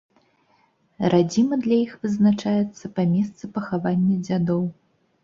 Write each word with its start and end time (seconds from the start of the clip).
Радзіма 1.13 1.59
для 1.65 1.77
іх 1.85 1.91
вызначаецца 2.05 2.85
па 2.97 3.01
месцы 3.13 3.43
пахавання 3.59 4.17
дзядоў. 4.31 4.65